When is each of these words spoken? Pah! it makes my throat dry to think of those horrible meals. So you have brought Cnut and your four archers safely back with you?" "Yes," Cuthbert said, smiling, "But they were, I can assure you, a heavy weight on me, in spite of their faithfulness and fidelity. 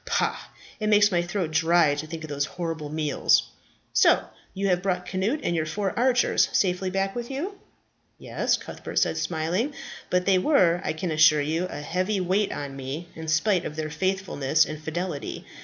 Pah! 0.03 0.35
it 0.79 0.87
makes 0.89 1.11
my 1.11 1.21
throat 1.21 1.51
dry 1.51 1.93
to 1.93 2.07
think 2.07 2.23
of 2.23 2.29
those 2.31 2.45
horrible 2.57 2.89
meals. 2.89 3.43
So 3.93 4.23
you 4.55 4.67
have 4.69 4.81
brought 4.81 5.05
Cnut 5.05 5.41
and 5.43 5.55
your 5.55 5.67
four 5.67 5.93
archers 5.95 6.49
safely 6.51 6.89
back 6.89 7.15
with 7.15 7.29
you?" 7.29 7.59
"Yes," 8.17 8.57
Cuthbert 8.57 8.95
said, 8.97 9.17
smiling, 9.19 9.75
"But 10.09 10.25
they 10.25 10.39
were, 10.39 10.81
I 10.83 10.93
can 10.93 11.11
assure 11.11 11.41
you, 11.41 11.65
a 11.65 11.81
heavy 11.81 12.19
weight 12.19 12.51
on 12.51 12.75
me, 12.75 13.09
in 13.15 13.27
spite 13.27 13.63
of 13.63 13.75
their 13.75 13.91
faithfulness 13.91 14.65
and 14.65 14.81
fidelity. 14.81 15.45